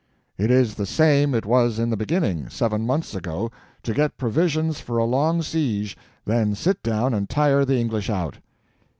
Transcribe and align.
"It 0.35 0.49
is 0.49 0.73
the 0.73 0.87
same 0.87 1.35
it 1.35 1.45
was 1.45 1.77
in 1.77 1.91
the 1.91 1.95
beginning, 1.95 2.49
seven 2.49 2.87
months 2.87 3.13
ago—to 3.13 3.93
get 3.93 4.17
provisions 4.17 4.79
for 4.79 4.97
a 4.97 5.03
long 5.05 5.43
siege, 5.43 5.95
then 6.25 6.55
sit 6.55 6.81
down 6.81 7.13
and 7.13 7.29
tire 7.29 7.65
the 7.65 7.77
English 7.77 8.09
out." 8.09 8.39